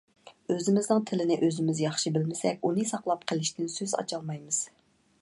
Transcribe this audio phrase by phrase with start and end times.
[0.53, 4.65] ئۆزىمىزنىڭ تىلىنى ئۆزىمىز ياخشى بىلمىسەك، ئۇنى ساقلاپ قېلىشتىن سۆز ئاچالمايمىز.